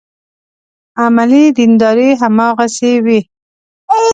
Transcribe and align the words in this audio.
عملي 1.03 1.43
دینداري 1.57 2.09
هماغسې 2.21 2.91
وي. 3.05 3.19